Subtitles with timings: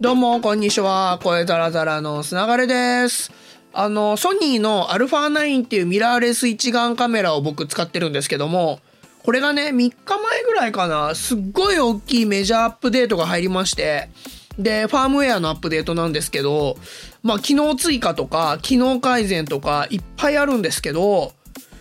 [0.00, 1.18] どうも、こんにちは。
[1.24, 3.32] 声ザラザラのつながれです。
[3.72, 8.78] あの、ソニーの α9 っていうミラーレス一眼カメラを僕使ってるんですけども、
[9.24, 14.08] これがね、3日前ぐらいかな、すっごい大きいメジャーアップデートが入りまして、
[14.56, 16.76] で、ファームウェアのアップデートなんですけど、
[17.24, 21.32] まあ、機能追加とか、機能改善とか、いっぱいあるんですけど、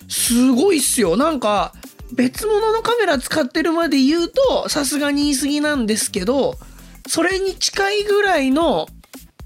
[0.07, 1.17] すごいっすよ。
[1.17, 1.71] なんか、
[2.13, 6.55] 別物のカメラ使ってるまで言うと、さすがに言い過ぎなんですけど、
[7.07, 8.87] それに近いぐらいの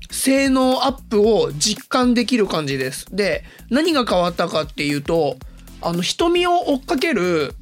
[0.10, 3.06] 性能アップを実感できる感じです。
[3.16, 5.38] で、何が変わったかっていうと、
[5.82, 7.54] あの、瞳を追っかける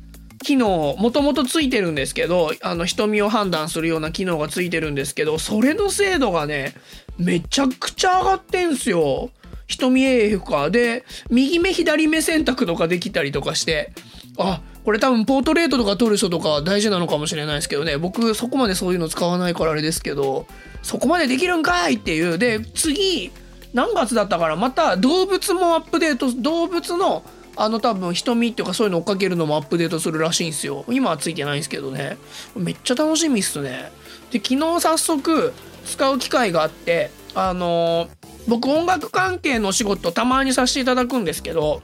[0.44, 6.74] 機能、もともとついてるんですけど、あの、瞳を判断するような機能がついてるんですけど、それの精度がね、
[7.18, 9.30] めちゃくちゃ上がってんすよ。
[9.68, 10.70] 瞳 AF か。
[10.70, 13.94] で、右目左目選択とかできたりとかして、
[14.40, 17.98] あ、これ多分ポートレートとか撮る人とか大事なのかもしれないですけどね。
[17.98, 20.48] 僕そこまでそういうの使わないからあれですけど、
[20.82, 22.38] そこまでできるんかいっていう。
[22.38, 23.32] で、次、
[23.74, 27.24] 何月だったかなまた動物もアップデート、動物の
[27.56, 30.86] あの多分瞳っていうかそういうの追っかけるのもアップデートするらしいんですよ。
[30.88, 32.18] 今はついてないんですけどね。
[32.56, 33.92] めっちゃ楽しみっすね。
[34.32, 35.54] で、昨日早速
[35.86, 38.08] 使う機会があって、あの
[38.48, 41.82] 僕音楽関係の仕事たまにさせていただくんですけど、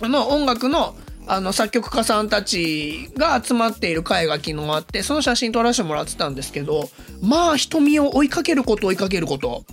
[0.00, 6.88] あの音楽のあの作曲家さんたちが集まっている会が昨日あってその写真撮らせてもらってたんですけど
[7.20, 9.64] まあ瞳を追いかけること追いかけること。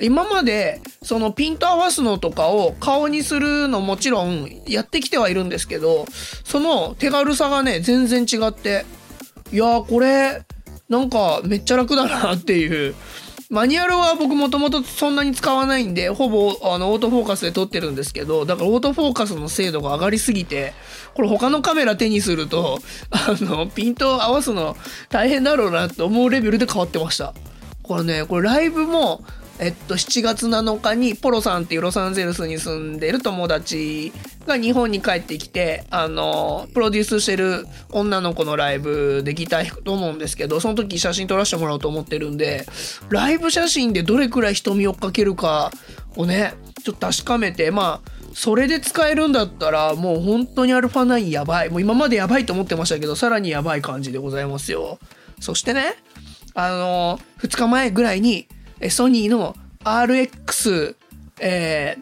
[0.00, 6.06] 今までそのピント合わすのとかを顔にするのもちろんやってきてはいるんですけど
[6.44, 8.84] その手軽さがね全然違って
[9.52, 10.44] いやーこれ
[10.88, 12.94] なんかめっちゃ楽だなっていう
[13.52, 20.72] マニュアルは僕もともとそんなに使わないんで、ほぼあのオートフォーカスで撮ってるんですけど、だからオートフォーカスの精度が上がりすぎて、
[21.12, 22.78] これ他のカメラ手にすると、
[23.10, 24.74] あの、ピントを合わすの
[25.10, 27.34] 大変だろうなと思うレベルで変わってました。
[27.82, 29.22] これね、これライブも、
[29.58, 34.12] えっと、7月7日にポロさんっていうロサンゼルスに住んでる友達
[34.46, 42.66] が日本に帰ってきて、あの、プロデュースしてる女の子のライブでギター弾くと思うんですけど、その時写真撮らせてもらおうと思ってるんで、
[43.08, 45.70] ライブ写真でどれくらい瞳追っかけるか
[46.16, 51.70] をね、ちょっと確かめて、まあ、それで使えるんだったら、もう本当に α9 やばい。
[51.70, 54.98] もう今までやばいと思ってましたけど、さらにやばい感じでございますよ。
[55.40, 55.94] そしてね、
[56.54, 58.48] あの2日前ぐらいに、
[58.90, 60.96] ソニーの RX、
[61.40, 61.96] え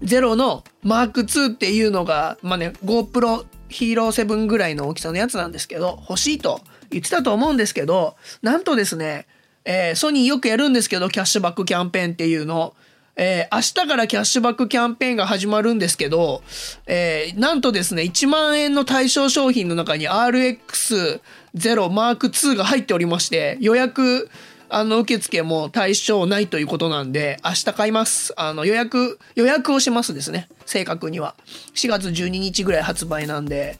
[0.00, 9.26] ー、0の Mark2 っていうのが、まあね、GoPro Hero 7ぐらいの大きさのやつなんですけど、欲しいと言ってたと思うんですけど、なんとですね、
[9.64, 12.74] えーソニーよくやるんですけど、キャッシュバックキャンペーンっていうの。
[13.14, 16.42] えー明日からキャッシュバックキャンペーンが始まるんですけど、
[16.86, 21.20] えーなんとですね、1万円の対象商品の中に RX0
[21.54, 24.30] Mark II が入っておりまして、予約、
[24.74, 28.32] あの、受付も対象ないということなんで、明日買います。
[28.38, 30.48] あの、予約、予約をしますですね。
[30.64, 31.34] 正確には。
[31.74, 33.78] 4月12日ぐらい発売なんで。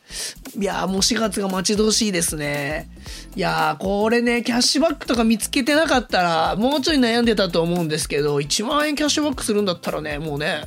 [0.59, 2.91] いやーもう4月が待ち遠しいですね。
[3.35, 10.65] いやーこれね、キャッシュバックとか見つけてなかったら、もうちょい悩んでたと思うんですけど、1万円キャッシュバックするんだったらね、もうね、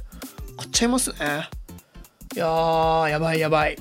[0.58, 1.18] 買っちゃいますね。
[2.36, 3.78] いやー、やばいやばい。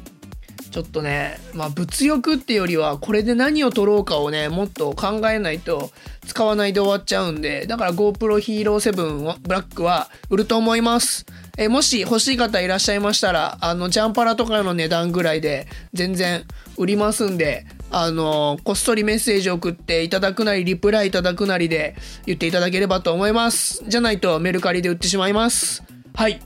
[0.74, 5.92] ちょっとね、まあ物欲ってよりはこれで何を撮ろうかをね、もっと考えないと
[6.26, 11.26] 使わないで終わっちゃうんで、だから GoPro Hero 7ブラックは売ると思います。
[11.56, 16.42] えもし欲しい方いらっしゃいましたら、あの、ジャンパラとかの値段ぐらいで全然
[16.76, 21.94] 売りますんで、あのこっそりメッセージ送っていただくなり、リプライいただくなりで
[22.26, 23.84] 言っていただければと思います。
[23.86, 25.84] じゃないとメルカリで売ってしまいます。
[26.14, 26.40] はい。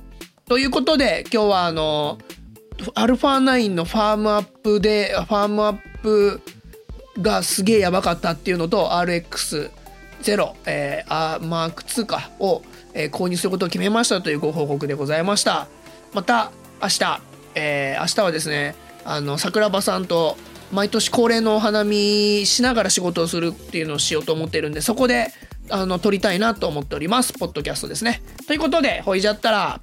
[0.48, 2.18] ということで、今日はあの
[2.94, 6.40] アルファ9のファームアップで、ファームアップ
[7.20, 9.70] がすげえやばかったっていうのと、RX0、
[10.66, 12.62] えー、マーク2か、を、
[12.94, 15.68] えー購入することを決めましたというご報告でございました。
[16.12, 16.52] また、
[16.82, 17.20] 明日、
[17.54, 18.74] えー明日はですね、
[19.04, 20.36] あの、桜庭さんと、
[20.72, 25.32] 毎年恒例のお花見しながら仕事をするっていうのをしようと思ってるんで、そこで、
[25.70, 27.32] あの、撮りたいなと思っております。
[27.32, 28.22] ポッドキャストですね。
[28.46, 29.80] ということで、ほいじゃったら、